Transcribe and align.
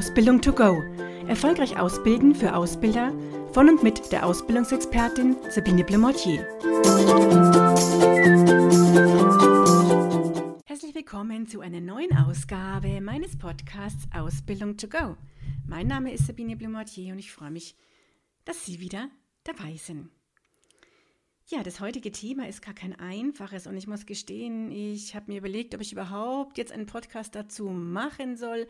Ausbildung 0.00 0.40
to 0.40 0.50
go. 0.54 0.82
Erfolgreich 1.28 1.78
ausbilden 1.78 2.34
für 2.34 2.56
Ausbilder 2.56 3.12
von 3.52 3.68
und 3.68 3.82
mit 3.82 4.10
der 4.10 4.24
Ausbildungsexpertin 4.24 5.36
Sabine 5.50 5.84
Blemortier. 5.84 6.40
Herzlich 10.64 10.94
willkommen 10.94 11.46
zu 11.46 11.60
einer 11.60 11.82
neuen 11.82 12.16
Ausgabe 12.16 13.02
meines 13.02 13.36
Podcasts 13.36 14.08
Ausbildung 14.14 14.78
to 14.78 14.88
go. 14.88 15.18
Mein 15.66 15.88
Name 15.88 16.14
ist 16.14 16.26
Sabine 16.26 16.56
Blemortier 16.56 17.12
und 17.12 17.18
ich 17.18 17.30
freue 17.30 17.50
mich, 17.50 17.76
dass 18.46 18.64
Sie 18.64 18.80
wieder 18.80 19.10
dabei 19.44 19.76
sind. 19.76 20.08
Ja, 21.48 21.62
das 21.62 21.80
heutige 21.80 22.10
Thema 22.10 22.48
ist 22.48 22.62
gar 22.62 22.74
kein 22.74 22.98
einfaches 22.98 23.66
und 23.66 23.76
ich 23.76 23.86
muss 23.86 24.06
gestehen, 24.06 24.70
ich 24.70 25.14
habe 25.14 25.30
mir 25.30 25.36
überlegt, 25.36 25.74
ob 25.74 25.82
ich 25.82 25.92
überhaupt 25.92 26.56
jetzt 26.56 26.72
einen 26.72 26.86
Podcast 26.86 27.34
dazu 27.34 27.68
machen 27.68 28.38
soll, 28.38 28.66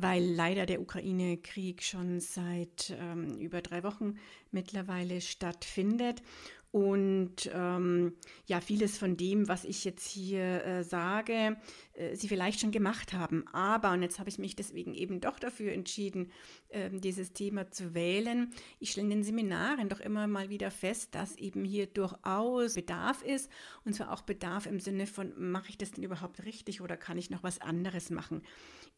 weil 0.00 0.24
leider 0.24 0.64
der 0.64 0.80
Ukraine-Krieg 0.80 1.82
schon 1.82 2.20
seit 2.20 2.96
ähm, 3.00 3.36
über 3.38 3.62
drei 3.62 3.82
Wochen 3.82 4.14
mittlerweile 4.52 5.20
stattfindet 5.20 6.22
und 6.70 7.50
ähm, 7.54 8.12
ja, 8.46 8.60
vieles 8.60 8.98
von 8.98 9.16
dem, 9.16 9.48
was 9.48 9.64
ich 9.64 9.86
jetzt 9.86 10.06
hier 10.06 10.64
äh, 10.64 10.84
sage, 10.84 11.56
äh, 11.94 12.14
Sie 12.14 12.28
vielleicht 12.28 12.60
schon 12.60 12.72
gemacht 12.72 13.14
haben. 13.14 13.48
Aber, 13.48 13.92
und 13.92 14.02
jetzt 14.02 14.18
habe 14.18 14.28
ich 14.28 14.38
mich 14.38 14.54
deswegen 14.54 14.92
eben 14.92 15.22
doch 15.22 15.38
dafür 15.38 15.72
entschieden, 15.72 16.30
äh, 16.68 16.90
dieses 16.90 17.32
Thema 17.32 17.70
zu 17.70 17.94
wählen. 17.94 18.52
Ich 18.80 18.90
stelle 18.90 19.06
in 19.06 19.10
den 19.10 19.24
Seminaren 19.24 19.88
doch 19.88 20.00
immer 20.00 20.26
mal 20.26 20.50
wieder 20.50 20.70
fest, 20.70 21.14
dass 21.14 21.36
eben 21.36 21.64
hier 21.64 21.86
durchaus 21.86 22.74
Bedarf 22.74 23.22
ist. 23.22 23.50
Und 23.86 23.94
zwar 23.94 24.12
auch 24.12 24.20
Bedarf 24.20 24.66
im 24.66 24.78
Sinne 24.78 25.06
von, 25.06 25.32
mache 25.38 25.70
ich 25.70 25.78
das 25.78 25.92
denn 25.92 26.04
überhaupt 26.04 26.44
richtig 26.44 26.82
oder 26.82 26.98
kann 26.98 27.16
ich 27.16 27.30
noch 27.30 27.42
was 27.42 27.62
anderes 27.62 28.10
machen 28.10 28.42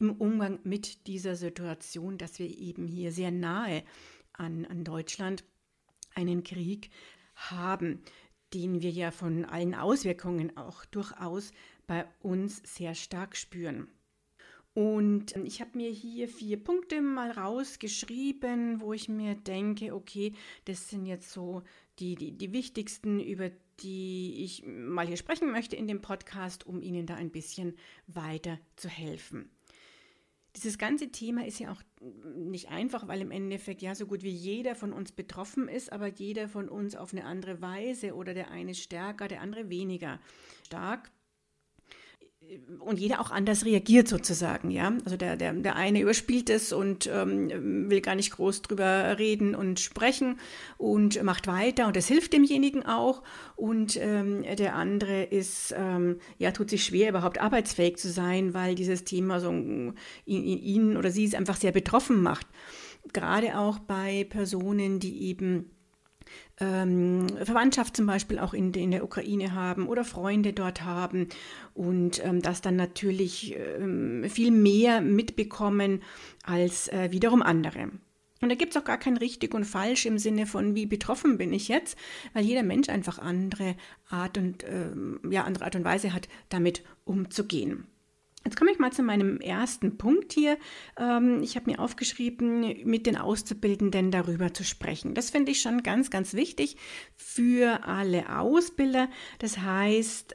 im 0.01 0.11
Umgang 0.11 0.59
mit 0.65 1.07
dieser 1.07 1.37
Situation, 1.37 2.19
dass 2.19 2.41
wir 2.41 2.49
eben 2.49 2.89
hier 2.89 3.13
sehr 3.13 3.31
nahe 3.31 3.85
an, 4.33 4.65
an 4.65 4.83
Deutschland 4.83 5.45
einen 6.15 6.43
Krieg 6.43 6.91
haben, 7.49 8.03
den 8.53 8.83
wir 8.83 8.91
ja 8.91 9.11
von 9.11 9.45
allen 9.45 9.75
Auswirkungen 9.75 10.57
auch 10.57 10.85
durchaus 10.85 11.53
bei 11.87 12.07
uns 12.21 12.63
sehr 12.65 12.95
stark 12.95 13.37
spüren. 13.37 13.89
Und 14.73 15.37
ähm, 15.37 15.45
ich 15.45 15.61
habe 15.61 15.77
mir 15.77 15.91
hier 15.91 16.29
vier 16.29 16.63
Punkte 16.63 17.01
mal 17.01 17.33
rausgeschrieben, 17.33 18.81
wo 18.81 18.93
ich 18.93 19.09
mir 19.09 19.35
denke, 19.35 19.95
okay, 19.95 20.35
das 20.65 20.89
sind 20.89 21.07
jetzt 21.07 21.33
so 21.33 21.63
die, 21.99 22.15
die, 22.15 22.33
die 22.33 22.53
wichtigsten, 22.53 23.21
über 23.21 23.51
die 23.81 24.45
ich 24.45 24.65
mal 24.67 25.07
hier 25.07 25.17
sprechen 25.17 25.51
möchte 25.51 25.75
in 25.75 25.89
dem 25.89 26.01
Podcast, 26.01 26.67
um 26.67 26.83
Ihnen 26.83 27.07
da 27.07 27.15
ein 27.15 27.31
bisschen 27.31 27.77
weiter 28.07 28.59
zu 28.77 28.89
helfen. 28.89 29.51
Dieses 30.57 30.79
ganze 30.79 31.11
Thema 31.11 31.47
ist 31.47 31.61
ja 31.61 31.71
auch 31.73 31.83
nicht 32.35 32.71
einfach, 32.71 33.07
weil 33.07 33.21
im 33.21 33.31
Endeffekt 33.31 33.83
ja 33.83 33.95
so 33.95 34.07
gut 34.07 34.23
wie 34.23 34.31
jeder 34.31 34.75
von 34.75 34.93
uns 34.93 35.13
betroffen 35.13 35.69
ist, 35.69 35.93
aber 35.93 36.09
jeder 36.09 36.49
von 36.49 36.69
uns 36.69 36.97
auf 36.97 37.13
eine 37.13 37.25
andere 37.25 37.63
Weise 37.63 38.15
oder 38.15 38.35
der 38.35 38.51
eine 38.51 38.75
stärker, 38.75 39.29
der 39.29 39.43
andere 39.43 39.71
weniger 39.71 40.19
stark 40.67 41.11
und 42.81 42.99
jeder 42.99 43.21
auch 43.21 43.31
anders 43.31 43.65
reagiert 43.65 44.09
sozusagen, 44.09 44.71
ja. 44.71 44.93
Also 45.05 45.17
der, 45.17 45.37
der, 45.37 45.53
der 45.53 45.77
eine 45.77 46.01
überspielt 46.01 46.51
es 46.51 46.73
und 46.73 47.09
ähm, 47.13 47.91
will 47.91 48.01
gar 48.01 48.15
nicht 48.15 48.33
groß 48.33 48.63
drüber 48.63 49.19
reden 49.19 49.55
und 49.55 49.79
sprechen 49.81 50.39
und 50.77 51.23
macht 51.23 51.47
weiter 51.47 51.87
und 51.87 51.97
das 51.97 52.09
hilft 52.09 52.33
demjenigen 52.33 52.85
auch. 52.85 53.23
Und 53.57 53.97
ähm, 54.01 54.45
der 54.57 54.75
andere 54.75 55.23
ist, 55.25 55.75
ähm, 55.77 56.19
ja, 56.39 56.51
tut 56.51 56.71
sich 56.71 56.85
schwer, 56.85 57.11
überhaupt 57.11 57.41
arbeitsfähig 57.41 57.97
zu 57.97 58.11
sein, 58.11 58.55
weil 58.55 58.75
dieses 58.75 59.05
Thema 59.05 59.41
so 59.41 59.51
ihn, 59.51 59.95
ihn 60.25 60.97
oder 60.97 61.11
sie 61.11 61.25
es 61.25 61.35
einfach 61.35 61.57
sehr 61.57 61.73
betroffen 61.73 62.23
macht. 62.23 62.47
Gerade 63.13 63.59
auch 63.59 63.79
bei 63.79 64.25
Personen, 64.29 65.01
die 65.01 65.29
eben 65.29 65.71
ähm, 66.59 67.27
Verwandtschaft 67.43 67.97
zum 67.97 68.07
Beispiel 68.07 68.39
auch 68.39 68.55
in, 68.55 68.73
in, 68.75 68.91
der 68.91 69.05
Ukraine 69.05 69.55
haben 69.55 69.89
oder 69.89 70.05
Freunde 70.05 70.53
dort 70.53 70.83
haben 70.85 71.29
und 71.75 72.25
ähm, 72.25 72.43
das 72.43 72.61
dann 72.61 72.77
natürlich 72.77 73.57
ähm, 73.57 74.25
viel 74.29 74.51
mehr 74.51 75.01
mitbekommen 75.01 76.03
als 76.45 76.89
äh, 76.89 77.11
wiederum 77.11 77.43
andere. 77.43 77.91
Und 78.43 78.49
da 78.49 78.55
gibt 78.55 78.75
es 78.75 78.81
auch 78.81 78.87
gar 78.87 78.99
kein 78.99 79.19
richtig 79.19 79.55
und 79.55 79.65
falsch 79.65 80.07
im 80.07 80.19
Sinne 80.19 80.47
von, 80.47 80.75
wie 80.75 80.87
betroffen 80.87 81.37
bin 81.37 81.53
ich 81.53 81.69
jetzt, 81.69 81.99
weil 82.33 82.45
jeder 82.45 82.63
Mensch 82.63 82.89
einfach 82.89 83.19
andere 83.19 83.77
Art 84.09 84.39
und, 84.39 84.65
ähm, 84.67 85.21
ja, 85.31 85.45
andere 85.45 85.65
Art 85.67 85.77
und 85.77 85.85
Weise 85.85 86.15
hat, 86.15 86.29
damit 86.49 86.83
umzugehen. 87.05 87.87
Jetzt 88.45 88.57
komme 88.57 88.71
ich 88.71 88.79
mal 88.79 88.93
zu 88.93 89.03
meinem 89.03 89.39
ersten 89.41 89.99
Punkt 89.99 90.33
hier. 90.33 90.57
Ähm, 90.99 91.43
ich 91.43 91.57
habe 91.57 91.71
mir 91.71 91.79
aufgeschrieben, 91.79 92.85
mit 92.85 93.07
den 93.07 93.17
Auszubildenden 93.17 94.11
darüber 94.11 94.55
zu 94.55 94.65
sprechen. 94.65 95.15
Das 95.15 95.31
finde 95.31 95.53
ich 95.53 95.61
schon 95.61 95.83
ganz, 95.83 96.11
ganz 96.11 96.35
wichtig 96.35 96.77
für 97.17 97.85
alle 97.85 98.39
Ausbilder. 98.39 99.09
Das 99.39 99.59
heißt, 99.59 100.35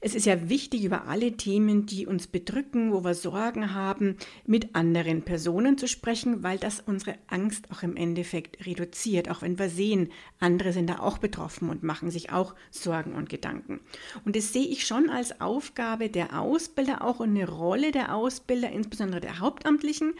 es 0.00 0.14
ist 0.14 0.26
ja 0.26 0.48
wichtig, 0.48 0.84
über 0.84 1.06
alle 1.08 1.32
Themen, 1.32 1.86
die 1.86 2.06
uns 2.06 2.26
bedrücken, 2.26 2.92
wo 2.92 3.04
wir 3.04 3.14
Sorgen 3.14 3.74
haben, 3.74 4.16
mit 4.46 4.74
anderen 4.74 5.22
Personen 5.22 5.78
zu 5.78 5.88
sprechen, 5.88 6.42
weil 6.42 6.58
das 6.58 6.80
unsere 6.80 7.16
Angst 7.26 7.70
auch 7.70 7.82
im 7.82 7.96
Endeffekt 7.96 8.66
reduziert, 8.66 9.30
auch 9.30 9.42
wenn 9.42 9.58
wir 9.58 9.68
sehen, 9.68 10.10
andere 10.38 10.72
sind 10.72 10.88
da 10.88 10.98
auch 10.98 11.18
betroffen 11.18 11.70
und 11.70 11.82
machen 11.82 12.10
sich 12.10 12.32
auch 12.32 12.54
Sorgen 12.70 13.14
und 13.14 13.28
Gedanken. 13.28 13.80
Und 14.24 14.36
das 14.36 14.52
sehe 14.52 14.66
ich 14.66 14.86
schon 14.86 15.10
als 15.10 15.40
Aufgabe 15.40 16.08
der 16.08 16.40
Ausbilder, 16.40 17.02
auch 17.02 17.20
eine 17.20 17.48
Rolle 17.48 17.92
der 17.92 18.14
Ausbilder, 18.14 18.70
insbesondere 18.70 19.20
der 19.20 19.38
Hauptamtlichen, 19.38 20.14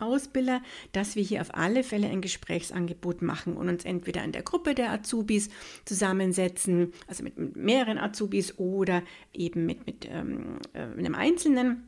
Ausbilder, 0.00 0.62
dass 0.92 1.16
wir 1.16 1.22
hier 1.22 1.40
auf 1.40 1.54
alle 1.54 1.82
Fälle 1.82 2.08
ein 2.08 2.20
Gesprächsangebot 2.20 3.22
machen 3.22 3.56
und 3.56 3.68
uns 3.68 3.84
entweder 3.84 4.24
in 4.24 4.32
der 4.32 4.42
Gruppe 4.42 4.74
der 4.74 4.90
Azubis 4.90 5.48
zusammensetzen, 5.84 6.92
also 7.06 7.22
mit 7.22 7.56
mehreren 7.56 7.98
Azubis 7.98 8.58
oder 8.58 9.02
eben 9.32 9.66
mit, 9.66 9.86
mit 9.86 10.08
ähm, 10.10 10.58
äh, 10.72 10.80
einem 10.80 11.14
einzelnen. 11.14 11.86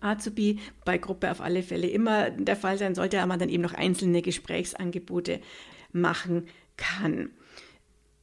Azubi 0.00 0.60
bei 0.84 0.98
Gruppe 0.98 1.30
auf 1.30 1.40
alle 1.40 1.62
Fälle 1.64 1.88
immer 1.88 2.30
der 2.30 2.56
Fall 2.56 2.78
sein 2.78 2.94
sollte, 2.94 3.18
aber 3.18 3.26
man 3.26 3.38
dann 3.40 3.48
eben 3.48 3.62
noch 3.62 3.74
einzelne 3.74 4.22
Gesprächsangebote 4.22 5.40
machen 5.92 6.46
kann. 6.76 7.30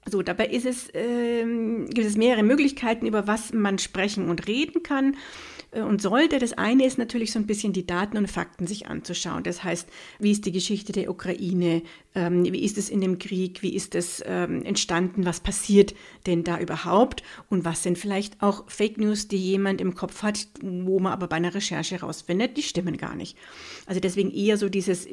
So, 0.10 0.22
dabei 0.22 0.48
ist 0.48 0.66
es, 0.66 0.90
äh, 0.96 1.44
gibt 1.90 2.08
es 2.08 2.16
mehrere 2.18 2.44
Möglichkeiten, 2.44 3.06
über 3.06 3.28
was 3.28 3.54
man 3.54 3.78
sprechen 3.78 4.30
und 4.30 4.48
reden 4.48 4.82
kann. 4.82 5.18
Äh, 5.72 5.82
und 5.82 6.02
sollte. 6.02 6.40
Das 6.40 6.54
eine 6.54 6.86
ist 6.86 6.98
natürlich 6.98 7.32
so 7.32 7.40
ein 7.40 7.48
bisschen 7.48 7.74
die 7.74 7.86
Daten 7.86 8.18
und 8.18 8.30
Fakten 8.30 8.68
sich 8.68 8.88
anzuschauen. 8.88 9.44
Das 9.44 9.64
heißt, 9.64 9.88
wie 10.20 10.32
ist 10.32 10.46
die 10.46 10.52
Geschichte 10.52 10.92
der 10.92 11.10
Ukraine? 11.10 11.84
Ähm, 12.16 12.44
wie 12.44 12.64
ist 12.64 12.78
es 12.78 12.90
in 12.90 13.02
dem 13.02 13.20
Krieg? 13.20 13.62
Wie 13.62 13.76
ist 13.76 13.96
es 13.96 14.24
ähm, 14.26 14.64
entstanden? 14.64 15.26
Was 15.26 15.40
passiert 15.40 15.94
denn 16.26 16.44
da 16.44 16.60
überhaupt? 16.60 17.24
Und 17.50 17.66
was 17.66 17.84
sind 17.84 17.98
vielleicht 17.98 18.42
auch 18.42 18.70
Fake 18.70 18.98
News, 18.98 19.28
die 19.28 19.38
jemand 19.38 19.82
im 19.82 19.96
Kopf 19.96 20.24
hat, 20.24 20.48
wo 20.62 21.00
man 21.00 21.14
aber 21.14 21.28
bei 21.28 21.36
einer 21.36 21.54
Recherche 21.54 21.96
herausfindet, 21.96 22.58
die 22.58 22.64
stimmen 22.64 22.98
gar 22.98 23.16
nicht. 23.16 23.38
Also 23.86 24.00
deswegen 24.00 24.32
eher 24.32 24.58
so 24.58 24.70
dieses 24.70 25.08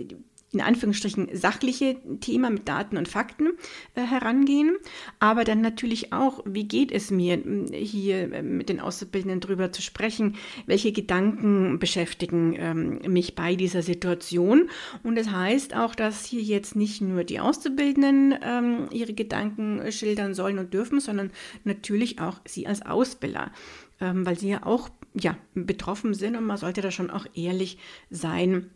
in 0.54 0.60
Anführungsstrichen 0.60 1.28
sachliche 1.32 1.97
Thema 2.20 2.50
mit 2.50 2.69
Daten 2.69 2.97
und 2.97 3.09
Fakten 3.09 3.48
äh, 3.94 4.03
herangehen, 4.03 4.76
aber 5.19 5.44
dann 5.44 5.60
natürlich 5.60 6.12
auch, 6.12 6.42
wie 6.47 6.65
geht 6.65 6.92
es 6.92 7.10
mir 7.10 7.42
hier 7.72 8.32
äh, 8.32 8.42
mit 8.42 8.69
den 8.69 8.81
Auszubildenden 8.81 9.41
drüber 9.41 9.72
zu 9.72 9.82
sprechen, 9.82 10.37
welche 10.66 10.93
Gedanken 10.93 11.78
beschäftigen 11.78 12.54
ähm, 12.59 13.12
mich 13.12 13.34
bei 13.34 13.56
dieser 13.56 13.82
Situation? 13.82 14.70
Und 15.03 15.16
das 15.16 15.31
heißt 15.31 15.75
auch, 15.76 15.94
dass 15.94 16.25
hier 16.25 16.43
jetzt 16.43 16.76
nicht 16.76 17.00
nur 17.00 17.25
die 17.25 17.41
Auszubildenden 17.41 18.34
ähm, 18.43 18.88
ihre 18.93 19.14
Gedanken 19.14 19.91
schildern 19.91 20.34
sollen 20.34 20.59
und 20.59 20.72
dürfen, 20.72 21.00
sondern 21.00 21.31
natürlich 21.64 22.20
auch 22.20 22.41
sie 22.44 22.66
als 22.66 22.82
Ausbilder, 22.82 23.53
ähm, 24.00 24.25
weil 24.25 24.38
sie 24.38 24.50
ja 24.50 24.64
auch 24.64 24.88
ja, 25.14 25.37
betroffen 25.54 26.14
sind 26.14 26.37
und 26.37 26.44
man 26.44 26.56
sollte 26.56 26.81
da 26.81 26.90
schon 26.90 27.11
auch 27.11 27.26
ehrlich 27.34 27.79
sein 28.11 28.70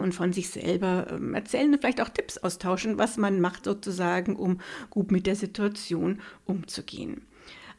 und 0.00 0.12
von 0.12 0.32
sich 0.32 0.50
selber 0.50 1.06
ähm, 1.10 1.34
erzählen 1.34 1.72
und 1.72 1.80
vielleicht 1.80 2.00
auch 2.00 2.08
Tipps 2.08 2.38
austauschen, 2.38 2.98
was 2.98 3.16
man 3.16 3.40
macht 3.40 3.64
sozusagen, 3.64 4.36
um 4.36 4.60
gut 4.90 5.12
mit 5.12 5.26
der 5.26 5.36
Situation 5.36 6.20
umzugehen. 6.44 7.26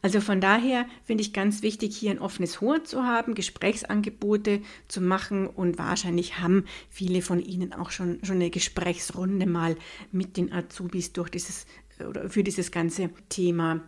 Also 0.01 0.19
von 0.19 0.41
daher 0.41 0.85
finde 1.05 1.21
ich 1.21 1.31
ganz 1.31 1.61
wichtig, 1.61 1.95
hier 1.95 2.11
ein 2.11 2.19
offenes 2.19 2.61
Ohr 2.61 2.83
zu 2.83 3.03
haben, 3.03 3.35
Gesprächsangebote 3.35 4.61
zu 4.89 4.99
machen 4.99 5.47
und 5.47 5.77
wahrscheinlich 5.77 6.39
haben 6.39 6.65
viele 6.89 7.21
von 7.21 7.39
Ihnen 7.39 7.71
auch 7.71 7.89
schon, 7.89 8.19
schon 8.23 8.35
eine 8.35 8.49
Gesprächsrunde 8.49 9.45
mal 9.45 9.77
mit 10.11 10.35
den 10.35 10.51
Azubis 10.51 11.13
durch 11.13 11.29
dieses 11.29 11.65
oder 12.05 12.29
für 12.29 12.43
dieses 12.43 12.71
ganze 12.71 13.11
Thema 13.29 13.79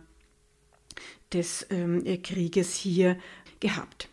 des 1.34 1.66
ähm, 1.68 2.02
Krieges 2.22 2.74
hier 2.74 3.18
gehabt 3.60 4.08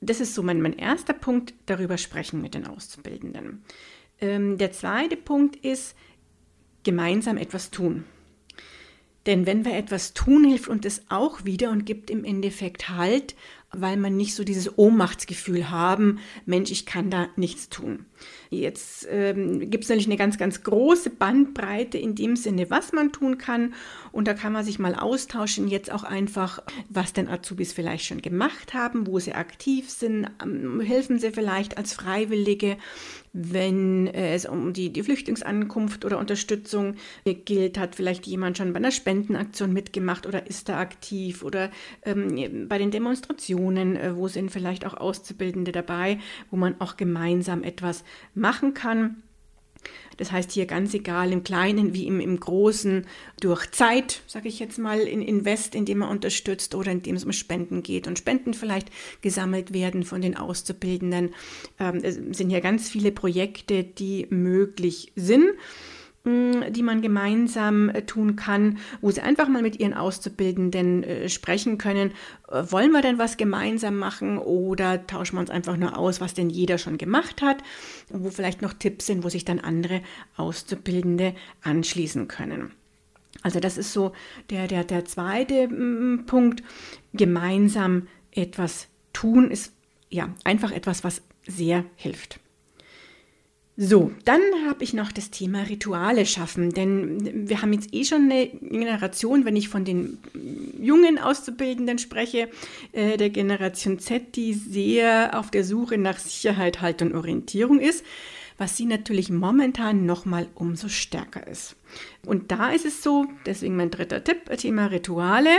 das 0.00 0.20
ist 0.20 0.34
so 0.34 0.42
mein, 0.42 0.60
mein 0.60 0.74
erster 0.74 1.12
Punkt, 1.12 1.54
darüber 1.66 1.98
sprechen 1.98 2.40
mit 2.40 2.54
den 2.54 2.66
Auszubildenden. 2.66 3.64
Ähm, 4.20 4.58
der 4.58 4.72
zweite 4.72 5.16
Punkt 5.16 5.56
ist, 5.56 5.96
gemeinsam 6.84 7.36
etwas 7.36 7.70
tun. 7.70 8.04
Denn 9.26 9.44
wenn 9.44 9.64
wir 9.64 9.74
etwas 9.74 10.14
tun, 10.14 10.44
hilft 10.44 10.68
uns 10.68 10.82
das 10.82 11.02
auch 11.08 11.44
wieder 11.44 11.70
und 11.70 11.84
gibt 11.84 12.10
im 12.10 12.24
Endeffekt 12.24 12.88
Halt, 12.88 13.34
weil 13.80 13.96
man 13.96 14.16
nicht 14.16 14.34
so 14.34 14.44
dieses 14.44 14.78
Ohnmachtsgefühl 14.78 15.70
haben, 15.70 16.18
Mensch, 16.44 16.70
ich 16.70 16.86
kann 16.86 17.10
da 17.10 17.28
nichts 17.36 17.68
tun. 17.68 18.06
Jetzt 18.50 19.06
ähm, 19.10 19.70
gibt 19.70 19.84
es 19.84 19.90
natürlich 19.90 20.06
eine 20.06 20.16
ganz, 20.16 20.38
ganz 20.38 20.62
große 20.62 21.10
Bandbreite 21.10 21.98
in 21.98 22.14
dem 22.14 22.36
Sinne, 22.36 22.70
was 22.70 22.92
man 22.92 23.12
tun 23.12 23.38
kann. 23.38 23.74
Und 24.12 24.28
da 24.28 24.34
kann 24.34 24.52
man 24.52 24.64
sich 24.64 24.78
mal 24.78 24.94
austauschen, 24.94 25.68
jetzt 25.68 25.92
auch 25.92 26.04
einfach, 26.04 26.62
was 26.88 27.12
denn 27.12 27.28
Azubis 27.28 27.72
vielleicht 27.72 28.06
schon 28.06 28.22
gemacht 28.22 28.72
haben, 28.72 29.06
wo 29.06 29.18
sie 29.18 29.34
aktiv 29.34 29.90
sind, 29.90 30.28
ähm, 30.42 30.80
helfen 30.80 31.18
sie 31.18 31.32
vielleicht 31.32 31.76
als 31.76 31.92
Freiwillige, 31.92 32.76
wenn 33.32 34.06
äh, 34.06 34.34
es 34.34 34.46
um 34.46 34.72
die, 34.72 34.90
die 34.90 35.02
Flüchtlingsankunft 35.02 36.04
oder 36.04 36.18
Unterstützung 36.18 36.94
gilt, 37.24 37.78
hat 37.78 37.94
vielleicht 37.94 38.26
jemand 38.26 38.56
schon 38.56 38.72
bei 38.72 38.78
einer 38.78 38.90
Spendenaktion 38.90 39.72
mitgemacht 39.72 40.26
oder 40.26 40.46
ist 40.46 40.70
da 40.70 40.78
aktiv 40.78 41.42
oder 41.42 41.70
ähm, 42.04 42.66
bei 42.68 42.78
den 42.78 42.90
Demonstrationen, 42.90 43.65
äh, 43.96 44.16
wo 44.16 44.28
sind 44.28 44.50
vielleicht 44.50 44.86
auch 44.86 44.94
Auszubildende 44.94 45.72
dabei, 45.72 46.18
wo 46.50 46.56
man 46.56 46.80
auch 46.80 46.96
gemeinsam 46.96 47.62
etwas 47.62 48.04
machen 48.34 48.74
kann. 48.74 49.22
Das 50.16 50.32
heißt 50.32 50.52
hier 50.52 50.66
ganz 50.66 50.94
egal 50.94 51.32
im 51.32 51.44
Kleinen 51.44 51.94
wie 51.94 52.06
im, 52.06 52.20
im 52.20 52.40
Großen 52.40 53.06
durch 53.40 53.70
Zeit, 53.70 54.22
sage 54.26 54.48
ich 54.48 54.58
jetzt 54.58 54.78
mal, 54.78 55.00
in 55.00 55.20
Invest, 55.20 55.74
indem 55.74 55.98
man 55.98 56.08
unterstützt 56.08 56.74
oder 56.74 56.90
indem 56.90 57.16
es 57.16 57.24
um 57.24 57.32
Spenden 57.32 57.82
geht 57.82 58.06
und 58.06 58.18
Spenden 58.18 58.54
vielleicht 58.54 58.90
gesammelt 59.20 59.72
werden 59.72 60.04
von 60.04 60.22
den 60.22 60.36
Auszubildenden. 60.36 61.34
Ähm, 61.78 62.00
es 62.02 62.14
sind 62.14 62.50
hier 62.50 62.60
ganz 62.60 62.88
viele 62.88 63.12
Projekte, 63.12 63.84
die 63.84 64.26
möglich 64.30 65.12
sind 65.16 65.50
die 66.26 66.82
man 66.82 67.02
gemeinsam 67.02 67.88
äh, 67.88 68.02
tun 68.02 68.36
kann, 68.36 68.78
wo 69.00 69.10
sie 69.10 69.20
einfach 69.20 69.48
mal 69.48 69.62
mit 69.62 69.78
ihren 69.78 69.94
Auszubildenden 69.94 71.04
äh, 71.04 71.28
sprechen 71.28 71.78
können. 71.78 72.12
Äh, 72.48 72.64
wollen 72.70 72.90
wir 72.90 73.02
denn 73.02 73.18
was 73.18 73.36
gemeinsam 73.36 73.96
machen 73.96 74.38
oder 74.38 75.06
tauschen 75.06 75.36
wir 75.36 75.40
uns 75.40 75.50
einfach 75.50 75.76
nur 75.76 75.96
aus, 75.96 76.20
was 76.20 76.34
denn 76.34 76.50
jeder 76.50 76.78
schon 76.78 76.98
gemacht 76.98 77.42
hat, 77.42 77.58
wo 78.10 78.30
vielleicht 78.30 78.60
noch 78.60 78.72
Tipps 78.72 79.06
sind, 79.06 79.24
wo 79.24 79.28
sich 79.28 79.44
dann 79.44 79.60
andere 79.60 80.02
Auszubildende 80.36 81.34
anschließen 81.62 82.28
können. 82.28 82.72
Also 83.42 83.60
das 83.60 83.78
ist 83.78 83.92
so 83.92 84.12
der, 84.50 84.66
der, 84.66 84.82
der 84.82 85.04
zweite 85.04 85.68
Punkt. 86.26 86.62
Gemeinsam 87.12 88.08
etwas 88.32 88.88
tun 89.12 89.50
ist 89.50 89.72
ja 90.10 90.34
einfach 90.44 90.72
etwas, 90.72 91.04
was 91.04 91.22
sehr 91.46 91.84
hilft. 91.94 92.40
So, 93.78 94.10
dann 94.24 94.40
habe 94.66 94.84
ich 94.84 94.94
noch 94.94 95.12
das 95.12 95.30
Thema 95.30 95.64
Rituale 95.64 96.24
schaffen, 96.24 96.70
denn 96.70 97.46
wir 97.46 97.60
haben 97.60 97.74
jetzt 97.74 97.92
eh 97.92 98.04
schon 98.04 98.30
eine 98.30 98.46
Generation, 98.48 99.44
wenn 99.44 99.54
ich 99.54 99.68
von 99.68 99.84
den 99.84 100.16
jungen 100.80 101.18
Auszubildenden 101.18 101.98
spreche, 101.98 102.48
äh, 102.92 103.18
der 103.18 103.28
Generation 103.28 103.98
Z, 103.98 104.34
die 104.34 104.54
sehr 104.54 105.38
auf 105.38 105.50
der 105.50 105.62
Suche 105.62 105.98
nach 105.98 106.18
Sicherheit, 106.18 106.80
Halt 106.80 107.02
und 107.02 107.14
Orientierung 107.14 107.78
ist, 107.78 108.02
was 108.56 108.78
sie 108.78 108.86
natürlich 108.86 109.28
momentan 109.28 110.06
noch 110.06 110.24
mal 110.24 110.46
umso 110.54 110.88
stärker 110.88 111.46
ist. 111.46 111.76
Und 112.24 112.50
da 112.50 112.70
ist 112.70 112.86
es 112.86 113.02
so, 113.02 113.26
deswegen 113.44 113.76
mein 113.76 113.90
dritter 113.90 114.24
Tipp, 114.24 114.56
Thema 114.56 114.86
Rituale. 114.86 115.50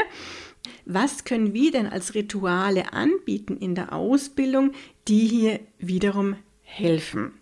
Was 0.86 1.24
können 1.24 1.54
wir 1.54 1.72
denn 1.72 1.86
als 1.86 2.16
Rituale 2.16 2.94
anbieten 2.94 3.58
in 3.58 3.76
der 3.76 3.94
Ausbildung, 3.94 4.72
die 5.08 5.28
hier 5.28 5.60
wiederum 5.78 6.36
helfen? 6.64 7.34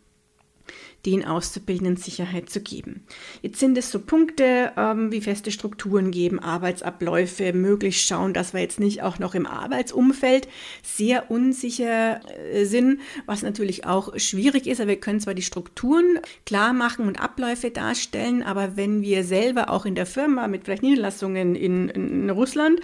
Den 1.05 1.25
Auszubildenden 1.25 1.97
Sicherheit 1.97 2.49
zu 2.49 2.61
geben. 2.61 3.03
Jetzt 3.41 3.59
sind 3.59 3.77
es 3.77 3.91
so 3.91 3.99
Punkte 3.99 4.71
ähm, 4.77 5.11
wie 5.11 5.21
feste 5.21 5.51
Strukturen 5.51 6.11
geben, 6.11 6.39
Arbeitsabläufe, 6.39 7.53
möglichst 7.53 8.07
schauen, 8.07 8.33
dass 8.33 8.53
wir 8.53 8.61
jetzt 8.61 8.79
nicht 8.79 9.03
auch 9.03 9.19
noch 9.19 9.35
im 9.35 9.45
Arbeitsumfeld 9.45 10.47
sehr 10.81 11.29
unsicher 11.29 12.21
äh, 12.51 12.65
sind, 12.65 12.99
was 13.25 13.43
natürlich 13.43 13.85
auch 13.85 14.17
schwierig 14.17 14.67
ist. 14.67 14.81
Aber 14.81 14.89
wir 14.89 14.99
können 14.99 15.19
zwar 15.19 15.33
die 15.33 15.41
Strukturen 15.41 16.19
klar 16.45 16.73
machen 16.73 17.07
und 17.07 17.21
Abläufe 17.21 17.71
darstellen, 17.71 18.43
aber 18.43 18.75
wenn 18.75 19.01
wir 19.01 19.23
selber 19.23 19.69
auch 19.69 19.85
in 19.85 19.95
der 19.95 20.05
Firma 20.05 20.47
mit 20.47 20.65
vielleicht 20.65 20.83
Niederlassungen 20.83 21.55
in, 21.55 21.89
in 21.89 22.29
Russland 22.29 22.79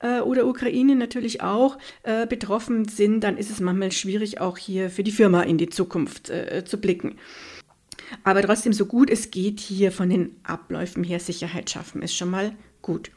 äh, 0.00 0.20
oder 0.20 0.46
Ukraine 0.46 0.94
natürlich 0.94 1.40
auch 1.40 1.78
äh, 2.02 2.26
betroffen 2.26 2.86
sind, 2.86 3.20
dann 3.20 3.38
ist 3.38 3.50
es 3.50 3.60
manchmal 3.60 3.92
schwierig, 3.92 4.40
auch 4.40 4.58
hier 4.58 4.90
für 4.90 5.02
die 5.02 5.12
Firma 5.12 5.42
in 5.42 5.58
die 5.58 5.68
Zukunft 5.68 6.28
äh, 6.30 6.64
zu 6.64 6.78
blicken. 6.78 7.16
Aber 8.24 8.42
trotzdem, 8.42 8.72
so 8.72 8.86
gut 8.86 9.10
es 9.10 9.30
geht, 9.30 9.60
hier 9.60 9.92
von 9.92 10.08
den 10.10 10.36
Abläufen 10.44 11.04
her 11.04 11.20
Sicherheit 11.20 11.70
schaffen, 11.70 12.02
ist 12.02 12.16
schon 12.16 12.30
mal 12.30 12.52
gut. 12.82 13.10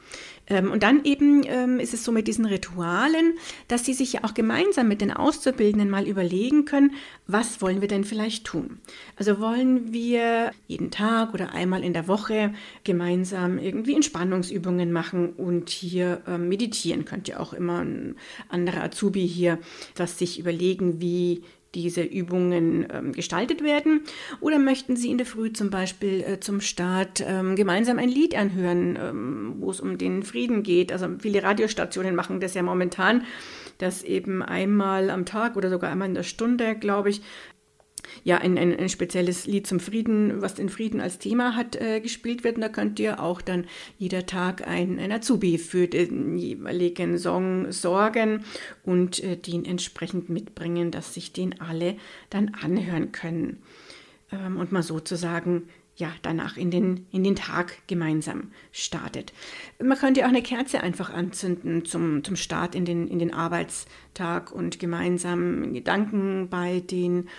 Ähm, 0.48 0.72
und 0.72 0.84
dann 0.84 1.04
eben 1.06 1.44
ähm, 1.48 1.80
ist 1.80 1.94
es 1.94 2.04
so 2.04 2.12
mit 2.12 2.28
diesen 2.28 2.46
Ritualen, 2.46 3.34
dass 3.68 3.84
sie 3.84 3.94
sich 3.94 4.14
ja 4.14 4.24
auch 4.24 4.34
gemeinsam 4.34 4.88
mit 4.88 5.02
den 5.02 5.12
Auszubildenden 5.12 5.90
mal 5.90 6.08
überlegen 6.08 6.66
können, 6.66 6.94
was 7.26 7.62
wollen 7.62 7.82
wir 7.82 7.88
denn 7.88 8.04
vielleicht 8.04 8.46
tun? 8.46 8.80
Also 9.16 9.40
wollen 9.40 9.92
wir 9.92 10.52
jeden 10.68 10.92
Tag 10.92 11.34
oder 11.34 11.54
einmal 11.54 11.84
in 11.84 11.94
der 11.94 12.08
Woche 12.08 12.54
gemeinsam 12.84 13.58
irgendwie 13.58 13.96
Entspannungsübungen 13.96 14.92
machen 14.92 15.34
und 15.34 15.70
hier 15.70 16.22
ähm, 16.28 16.48
meditieren. 16.48 17.06
Könnt 17.06 17.28
ihr 17.28 17.40
auch 17.40 17.54
immer 17.54 17.80
ein 17.80 18.16
anderer 18.48 18.84
Azubi 18.84 19.28
hier 19.28 19.60
was 19.96 20.20
sich 20.20 20.40
überlegen, 20.40 21.02
wie 21.02 21.44
diese 21.76 22.02
Übungen 22.02 22.88
ähm, 22.92 23.12
gestaltet 23.12 23.64
werden? 23.64 24.02
Oder 24.40 24.58
möchten 24.58 24.96
Sie 24.96 25.12
in 25.12 25.18
der 25.18 25.28
Früh 25.28 25.54
zum 25.54 25.70
Beispiel 25.70 26.22
äh, 26.22 26.40
zum 26.40 26.62
Start 26.62 27.24
ähm, 27.26 27.56
gemeinsam 27.56 28.00
ein 28.00 28.10
Lied 28.10 28.36
anhören, 28.36 28.98
ähm, 29.00 29.56
wo 29.60 29.70
es 29.70 29.80
um 29.80 29.98
den 29.98 30.24
Frieden 30.24 30.64
geht? 30.64 30.92
Also 30.92 31.08
viele 31.20 31.44
Radiostationen 31.44 32.16
machen 32.16 32.40
das 32.40 32.54
ja 32.54 32.64
momentan, 32.64 33.24
dass 33.78 34.04
eben 34.04 34.42
einmal 34.42 35.10
am 35.10 35.26
Tag 35.26 35.58
oder 35.58 35.70
sogar 35.70 35.92
einmal 35.92 36.08
in 36.08 36.16
der 36.16 36.24
Stunde, 36.24 36.76
glaube 36.76 37.10
ich, 37.10 37.22
ja, 38.24 38.38
ein, 38.38 38.58
ein, 38.58 38.78
ein, 38.78 38.90
spezielles 38.90 39.46
Lied 39.48 39.68
zum 39.68 39.80
Frieden, 39.80 40.42
was 40.42 40.56
den 40.56 40.70
Frieden 40.70 41.02
als 41.02 41.20
Thema 41.20 41.56
hat, 41.56 41.76
äh, 41.76 42.00
gespielt 42.00 42.44
wird. 42.44 42.56
Und 42.56 42.62
da 42.62 42.70
könnt 42.70 43.00
ihr 43.00 43.20
auch 43.20 43.42
dann 43.42 43.66
jeder 43.98 44.26
Tag 44.26 44.68
ein, 44.68 45.00
ein 45.00 45.12
Azubi 45.12 45.58
für 45.58 45.88
den 45.88 46.38
jeweiligen 46.38 47.18
Song 47.18 47.72
sorgen 47.72 48.44
und 48.84 49.24
äh, 49.24 49.38
den 49.38 49.66
entsprechend 49.66 50.30
mitbringen, 50.30 50.92
dass 50.92 51.14
sich 51.14 51.34
den 51.34 51.60
alle 51.62 51.96
dann 52.30 52.56
anhören 52.62 53.12
können. 53.12 53.62
Ähm, 54.32 54.58
und 54.58 54.72
mal 54.72 54.84
sozusagen 54.84 55.70
ja, 55.98 56.12
danach 56.22 56.58
in 56.58 56.72
den, 56.72 57.08
in 57.12 57.24
den 57.24 57.36
Tag 57.36 57.88
gemeinsam 57.88 58.52
startet. 58.72 59.32
Man 59.82 59.98
könnte 59.98 60.26
auch 60.26 60.30
eine 60.30 60.42
Kerze 60.42 60.82
einfach 60.82 61.10
anzünden 61.10 61.86
zum, 61.86 62.24
zum 62.24 62.36
Start 62.36 62.76
in 62.76 62.86
den, 62.86 63.08
in 63.08 63.20
den 63.20 63.34
Arbeitstag 63.34 64.52
und 64.52 64.80
gemeinsam 64.80 65.74
Gedanken 65.74 66.50
bei 66.50 66.82
den 66.82 67.30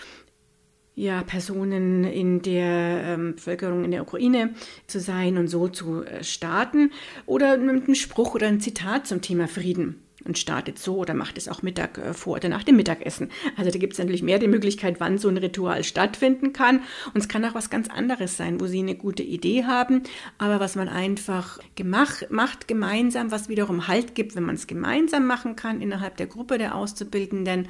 ja, 0.96 1.22
Personen 1.22 2.04
in 2.04 2.40
der 2.40 3.02
ähm, 3.04 3.34
Bevölkerung 3.34 3.84
in 3.84 3.90
der 3.90 4.02
Ukraine 4.02 4.54
zu 4.86 4.98
sein 4.98 5.36
und 5.36 5.48
so 5.48 5.68
zu 5.68 6.02
äh, 6.02 6.24
starten. 6.24 6.90
Oder 7.26 7.58
mit 7.58 7.84
einem 7.84 7.94
Spruch 7.94 8.34
oder 8.34 8.48
ein 8.48 8.60
Zitat 8.60 9.06
zum 9.06 9.20
Thema 9.20 9.46
Frieden 9.46 10.05
und 10.26 10.38
startet 10.38 10.78
so 10.78 10.96
oder 10.96 11.14
macht 11.14 11.38
es 11.38 11.48
auch 11.48 11.62
Mittag 11.62 11.98
äh, 11.98 12.14
vor 12.14 12.36
oder 12.36 12.48
nach 12.48 12.64
dem 12.64 12.76
Mittagessen. 12.76 13.30
Also 13.56 13.70
da 13.70 13.78
gibt 13.78 13.94
es 13.94 13.98
natürlich 13.98 14.22
mehr 14.22 14.38
die 14.38 14.48
Möglichkeit, 14.48 14.96
wann 14.98 15.18
so 15.18 15.28
ein 15.28 15.36
Ritual 15.36 15.84
stattfinden 15.84 16.52
kann. 16.52 16.80
Und 17.14 17.20
es 17.20 17.28
kann 17.28 17.44
auch 17.44 17.54
was 17.54 17.70
ganz 17.70 17.88
anderes 17.88 18.36
sein, 18.36 18.60
wo 18.60 18.66
Sie 18.66 18.80
eine 18.80 18.94
gute 18.94 19.22
Idee 19.22 19.64
haben, 19.64 20.02
aber 20.38 20.60
was 20.60 20.74
man 20.76 20.88
einfach 20.88 21.58
gemacht, 21.74 22.26
macht 22.30 22.68
gemeinsam, 22.68 23.30
was 23.30 23.48
wiederum 23.48 23.88
Halt 23.88 24.14
gibt, 24.14 24.36
wenn 24.36 24.44
man 24.44 24.56
es 24.56 24.66
gemeinsam 24.66 25.26
machen 25.26 25.56
kann 25.56 25.80
innerhalb 25.80 26.16
der 26.16 26.26
Gruppe 26.26 26.58
der 26.58 26.74
Auszubildenden. 26.74 27.68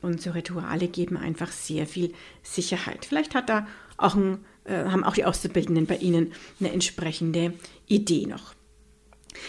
Und 0.00 0.22
so 0.22 0.30
Rituale 0.30 0.88
geben 0.88 1.16
einfach 1.16 1.50
sehr 1.50 1.86
viel 1.86 2.12
Sicherheit. 2.42 3.04
Vielleicht 3.04 3.34
hat 3.34 3.48
da 3.48 3.66
auch 3.96 4.14
ein, 4.14 4.38
äh, 4.64 4.84
haben 4.84 5.04
auch 5.04 5.14
die 5.14 5.24
Auszubildenden 5.24 5.86
bei 5.86 5.96
Ihnen 5.96 6.32
eine 6.60 6.72
entsprechende 6.72 7.52
Idee 7.88 8.26
noch. 8.26 8.54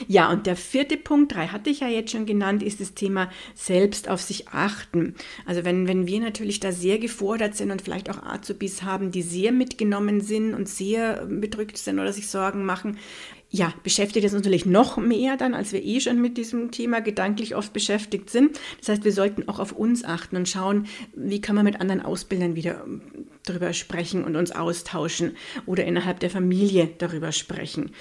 Ja, 0.08 0.32
und 0.32 0.46
der 0.46 0.56
vierte 0.56 0.98
Punkt, 0.98 1.34
drei 1.34 1.48
hatte 1.48 1.70
ich 1.70 1.82
ja 1.82 1.88
jetzt 1.88 2.12
schon 2.12 2.26
genannt, 2.26 2.64
ist 2.64 2.80
das 2.80 2.94
Thema 2.94 3.30
selbst 3.56 4.10
auf 4.10 4.22
sich 4.22 4.48
achten. 4.50 5.16
Also 5.46 5.66
wenn, 5.66 5.88
wenn 5.88 6.08
wir 6.08 6.20
natürlich 6.20 6.60
da 6.60 6.72
sehr 6.72 7.00
gefordert 7.00 7.56
sind 7.56 7.72
und 7.72 7.82
vielleicht 7.82 8.10
auch 8.10 8.24
Azubis 8.24 8.84
haben, 8.84 9.12
die 9.12 9.22
sehr 9.22 9.52
mitgenommen 9.52 10.22
sind 10.22 10.54
und 10.54 10.70
sehr 10.70 11.26
bedrückt 11.26 11.78
sind 11.78 12.00
oder 12.00 12.14
sich 12.14 12.28
Sorgen 12.28 12.66
machen, 12.66 12.98
ja, 13.52 13.74
beschäftigt 13.82 14.26
es 14.26 14.34
natürlich 14.34 14.68
noch 14.68 14.98
mehr 14.98 15.36
dann, 15.36 15.56
als 15.56 15.74
wir 15.74 15.84
eh 15.84 16.00
schon 16.00 16.22
mit 16.22 16.38
diesem 16.38 16.70
Thema 16.70 17.02
gedanklich 17.02 17.56
oft 17.56 17.74
beschäftigt 17.74 18.30
sind. 18.30 18.60
Das 18.80 18.90
heißt, 18.90 19.04
wir 19.04 19.12
sollten 19.12 19.50
auch 19.50 19.58
auf 19.58 19.72
uns 19.72 20.04
achten 20.04 20.36
und 20.36 20.48
schauen, 20.48 20.86
wie 21.16 21.42
kann 21.42 21.56
man 21.56 21.66
mit 21.66 21.82
anderen 21.82 22.02
Ausbildern 22.02 22.56
wieder 22.56 22.84
ähm, 22.86 23.02
darüber 23.44 23.74
sprechen 23.74 24.24
und 24.24 24.36
uns 24.36 24.52
austauschen 24.52 25.36
oder 25.66 25.84
innerhalb 25.86 26.20
der 26.20 26.30
Familie 26.30 26.92
darüber 27.00 27.32
sprechen. 27.32 27.92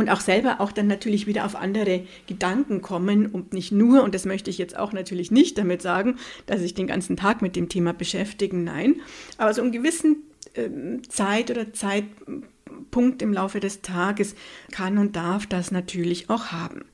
Und 0.00 0.10
auch 0.10 0.20
selber 0.20 0.60
auch 0.60 0.72
dann 0.72 0.86
natürlich 0.86 1.26
wieder 1.26 1.44
auf 1.44 1.56
andere 1.56 2.04
Gedanken 2.26 2.82
kommen 2.82 3.26
und 3.26 3.52
nicht 3.52 3.72
nur, 3.72 4.02
und 4.02 4.14
das 4.14 4.24
möchte 4.24 4.50
ich 4.50 4.58
jetzt 4.58 4.76
auch 4.76 4.92
natürlich 4.92 5.30
nicht 5.30 5.58
damit 5.58 5.82
sagen, 5.82 6.16
dass 6.46 6.62
ich 6.62 6.74
den 6.74 6.86
ganzen 6.86 7.16
Tag 7.16 7.42
mit 7.42 7.56
dem 7.56 7.68
Thema 7.68 7.92
beschäftigen, 7.92 8.64
nein, 8.64 8.96
aber 9.36 9.54
so 9.54 9.62
einen 9.62 9.72
gewissen 9.72 10.22
äh, 10.54 10.68
Zeit 11.08 11.50
oder 11.50 11.72
Zeitpunkt 11.72 13.22
im 13.22 13.32
Laufe 13.32 13.60
des 13.60 13.82
Tages 13.82 14.34
kann 14.70 14.98
und 14.98 15.16
darf 15.16 15.46
das 15.46 15.70
natürlich 15.70 16.30
auch 16.30 16.46
haben. 16.46 16.84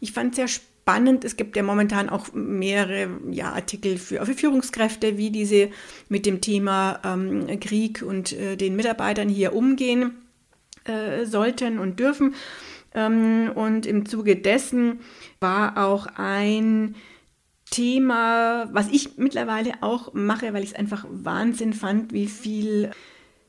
Ich 0.00 0.12
fand 0.12 0.34
sehr 0.34 0.48
spannend, 0.48 0.76
spannend. 0.86 1.24
Es 1.24 1.36
gibt 1.36 1.56
ja 1.56 1.64
momentan 1.64 2.08
auch 2.08 2.32
mehrere 2.32 3.08
ja, 3.32 3.50
Artikel 3.50 3.98
für, 3.98 4.24
für 4.24 4.34
Führungskräfte, 4.34 5.18
wie 5.18 5.30
diese 5.30 5.68
mit 6.08 6.26
dem 6.26 6.40
Thema 6.40 7.00
ähm, 7.04 7.58
Krieg 7.58 8.04
und 8.06 8.32
äh, 8.32 8.54
den 8.54 8.76
Mitarbeitern 8.76 9.28
hier 9.28 9.52
umgehen 9.52 10.12
äh, 10.88 11.24
sollten 11.24 11.78
und 11.78 11.98
dürfen. 12.00 12.34
Ähm, 12.94 13.50
und 13.54 13.86
im 13.86 14.06
Zuge 14.06 14.36
dessen 14.36 15.00
war 15.40 15.86
auch 15.86 16.06
ein 16.16 16.94
Thema, 17.70 18.68
was 18.72 18.88
ich 18.90 19.18
mittlerweile 19.18 19.72
auch 19.82 20.14
mache, 20.14 20.54
weil 20.54 20.62
ich 20.62 20.70
es 20.70 20.76
einfach 20.76 21.04
Wahnsinn 21.10 21.72
fand, 21.72 22.12
wie 22.12 22.26
viel 22.26 22.90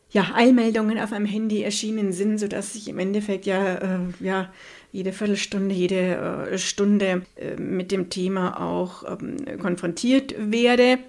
ja, 0.10 0.32
Eilmeldungen 0.34 1.00
auf 1.00 1.12
meinem 1.12 1.26
Handy 1.26 1.62
erschienen 1.62 2.12
sind, 2.12 2.40
sodass 2.40 2.76
ich 2.76 2.88
im 2.88 2.98
Endeffekt 2.98 3.46
ja, 3.46 3.76
äh, 3.76 4.00
ja 4.20 4.52
jede 4.92 5.12
Viertelstunde, 5.12 5.76
jede 5.76 6.50
äh, 6.52 6.58
Stunde 6.58 7.24
äh, 7.36 7.56
mit 7.58 7.92
dem 7.92 8.10
Thema 8.10 8.60
auch 8.62 9.04
ähm, 9.20 9.60
konfrontiert 9.60 10.34
werde. 10.38 11.00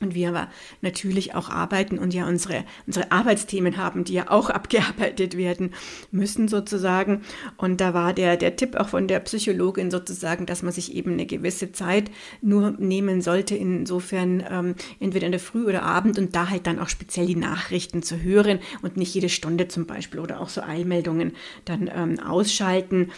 Und 0.00 0.14
wir 0.14 0.28
aber 0.28 0.48
natürlich 0.82 1.34
auch 1.34 1.48
arbeiten 1.48 1.98
und 1.98 2.14
ja 2.14 2.26
unsere, 2.26 2.64
unsere 2.86 3.12
Arbeitsthemen 3.12 3.76
haben, 3.76 4.04
die 4.04 4.14
ja 4.14 4.30
auch 4.30 4.50
abgearbeitet 4.54 5.36
werden 5.36 5.72
müssen 6.10 6.48
sozusagen. 6.48 7.22
Und 7.56 7.80
da 7.80 7.94
war 7.94 8.12
der, 8.12 8.36
der 8.36 8.56
Tipp 8.56 8.76
auch 8.76 8.88
von 8.88 9.08
der 9.08 9.20
Psychologin 9.20 9.90
sozusagen, 9.90 10.46
dass 10.46 10.62
man 10.62 10.72
sich 10.72 10.94
eben 10.94 11.12
eine 11.12 11.26
gewisse 11.26 11.72
Zeit 11.72 12.10
nur 12.40 12.72
nehmen 12.72 13.22
sollte, 13.22 13.54
insofern 13.56 14.44
ähm, 14.48 14.74
entweder 15.00 15.26
in 15.26 15.32
der 15.32 15.40
Früh 15.40 15.66
oder 15.66 15.82
Abend 15.82 16.18
und 16.18 16.34
da 16.34 16.50
halt 16.50 16.66
dann 16.66 16.78
auch 16.78 16.88
speziell 16.88 17.26
die 17.26 17.36
Nachrichten 17.36 18.02
zu 18.02 18.22
hören 18.22 18.58
und 18.82 18.96
nicht 18.96 19.14
jede 19.14 19.28
Stunde 19.28 19.68
zum 19.68 19.86
Beispiel 19.86 20.20
oder 20.20 20.40
auch 20.40 20.48
so 20.48 20.62
Eilmeldungen 20.62 21.32
dann 21.64 21.90
ähm, 21.94 22.20
ausschalten. 22.20 23.10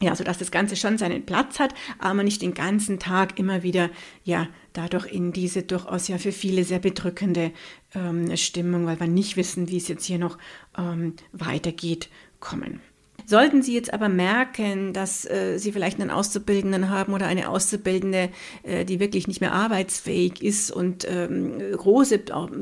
Ja, 0.00 0.16
sodass 0.16 0.38
das 0.38 0.50
Ganze 0.50 0.74
schon 0.74 0.98
seinen 0.98 1.24
Platz 1.24 1.60
hat, 1.60 1.72
aber 1.98 2.24
nicht 2.24 2.42
den 2.42 2.52
ganzen 2.52 2.98
Tag 2.98 3.38
immer 3.38 3.62
wieder, 3.62 3.90
ja, 4.24 4.48
dadurch 4.72 5.06
in 5.06 5.32
diese 5.32 5.62
durchaus 5.62 6.08
ja 6.08 6.18
für 6.18 6.32
viele 6.32 6.64
sehr 6.64 6.80
bedrückende 6.80 7.52
ähm, 7.94 8.36
Stimmung, 8.36 8.86
weil 8.86 8.98
wir 8.98 9.06
nicht 9.06 9.36
wissen, 9.36 9.68
wie 9.68 9.76
es 9.76 9.88
jetzt 9.88 10.04
hier 10.04 10.18
noch 10.18 10.36
ähm, 10.76 11.14
weitergeht, 11.32 12.10
kommen. 12.40 12.80
Sollten 13.26 13.62
Sie 13.62 13.74
jetzt 13.74 13.92
aber 13.92 14.08
merken, 14.08 14.92
dass 14.92 15.24
äh, 15.24 15.58
Sie 15.58 15.72
vielleicht 15.72 16.00
einen 16.00 16.10
Auszubildenden 16.10 16.90
haben 16.90 17.14
oder 17.14 17.26
eine 17.26 17.48
Auszubildende, 17.48 18.28
äh, 18.62 18.84
die 18.84 19.00
wirklich 19.00 19.26
nicht 19.26 19.40
mehr 19.40 19.52
arbeitsfähig 19.52 20.42
ist 20.42 20.70
und 20.70 21.06
ähm, 21.08 21.58
große 21.72 22.18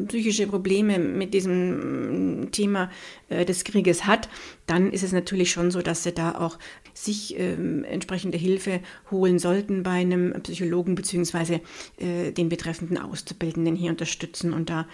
psychische 0.06 0.46
Probleme 0.46 0.98
mit 0.98 1.34
diesem 1.34 2.42
mm, 2.42 2.52
Thema 2.52 2.90
äh, 3.28 3.44
des 3.44 3.64
Krieges 3.64 4.06
hat, 4.06 4.28
dann 4.66 4.92
ist 4.92 5.02
es 5.02 5.12
natürlich 5.12 5.50
schon 5.50 5.70
so, 5.70 5.82
dass 5.82 6.04
Sie 6.04 6.12
da 6.12 6.36
auch 6.36 6.58
sich 6.94 7.38
ähm, 7.38 7.84
entsprechende 7.84 8.38
Hilfe 8.38 8.80
holen 9.10 9.38
sollten 9.38 9.82
bei 9.82 9.90
einem 9.92 10.32
Psychologen 10.42 10.94
beziehungsweise 10.94 11.60
äh, 11.98 12.30
den 12.30 12.48
betreffenden 12.48 12.98
Auszubildenden 12.98 13.74
hier 13.74 13.90
unterstützen 13.90 14.52
und 14.52 14.70
da 14.70 14.86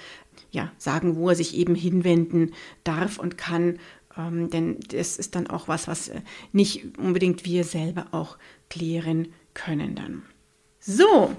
ja, 0.51 0.73
sagen, 0.79 1.17
wo 1.17 1.29
er 1.29 1.35
sich 1.35 1.57
eben 1.57 1.75
hinwenden 1.75 2.55
darf 2.85 3.19
und 3.19 3.37
kann, 3.37 3.79
ähm, 4.19 4.51
denn 4.51 4.81
das 4.89 5.17
ist 5.17 5.35
dann 5.35 5.47
auch 5.47 5.69
was, 5.69 5.89
was 5.89 6.09
äh, 6.09 6.21
nicht 6.53 6.99
unbedingt 6.99 7.45
wir 7.45 7.65
selber 7.65 8.09
auch 8.11 8.37
klären 8.69 9.29
können 9.55 9.95
dann. 9.95 10.23
So, 10.81 11.35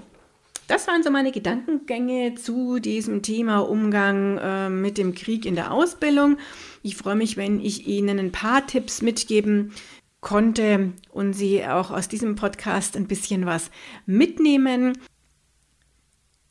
das 0.66 0.86
waren 0.86 1.02
so 1.02 1.10
meine 1.10 1.32
Gedankengänge 1.32 2.36
zu 2.36 2.78
diesem 2.78 3.22
Thema 3.22 3.58
Umgang 3.58 4.38
äh, 4.38 4.70
mit 4.70 4.98
dem 4.98 5.14
Krieg 5.14 5.44
in 5.44 5.56
der 5.56 5.72
Ausbildung. 5.72 6.38
Ich 6.82 6.96
freue 6.96 7.16
mich, 7.16 7.36
wenn 7.36 7.60
ich 7.60 7.86
Ihnen 7.86 8.18
ein 8.18 8.32
paar 8.32 8.66
Tipps 8.66 9.02
mitgeben 9.02 9.72
konnte 10.20 10.92
und 11.10 11.32
Sie 11.32 11.66
auch 11.66 11.90
aus 11.90 12.08
diesem 12.08 12.36
Podcast 12.36 12.96
ein 12.96 13.08
bisschen 13.08 13.46
was 13.46 13.70
mitnehmen. 14.06 14.96